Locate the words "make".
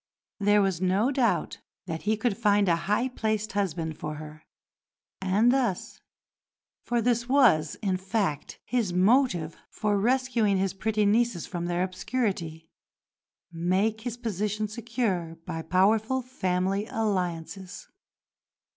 13.51-14.01